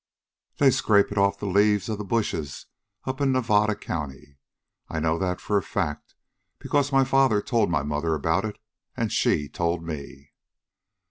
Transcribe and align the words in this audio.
They 0.57 0.71
scrape 0.71 1.11
it 1.11 1.17
off 1.19 1.35
of 1.35 1.39
the 1.41 1.45
leaves 1.59 1.87
of 1.87 1.99
the 1.99 2.03
bushes 2.03 2.65
up 3.05 3.21
in 3.21 3.31
Nevada 3.31 3.75
County. 3.75 4.39
I 4.89 4.99
know 4.99 5.19
that 5.19 5.39
for 5.39 5.57
a 5.57 5.61
fact, 5.61 6.15
because 6.57 6.91
my 6.91 7.03
father 7.03 7.39
told 7.39 7.69
my 7.69 7.83
mother 7.83 8.15
about 8.15 8.43
it, 8.43 8.57
and 8.97 9.11
she 9.11 9.47
told 9.47 9.83
me." 9.83 10.31